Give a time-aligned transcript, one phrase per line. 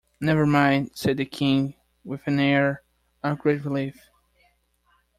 [0.19, 2.81] ‘Never mind!’ said the King, with an air
[3.21, 4.09] of great relief.